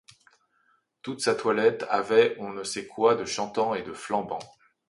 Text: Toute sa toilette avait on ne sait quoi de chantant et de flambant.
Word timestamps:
Toute 1.03 1.21
sa 1.21 1.35
toilette 1.35 1.85
avait 1.87 2.35
on 2.39 2.49
ne 2.49 2.63
sait 2.63 2.87
quoi 2.87 3.13
de 3.13 3.23
chantant 3.23 3.75
et 3.75 3.83
de 3.83 3.93
flambant. 3.93 4.39